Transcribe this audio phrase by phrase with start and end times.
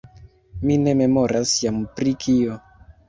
[0.69, 2.57] Mi ne memoras jam pri kio.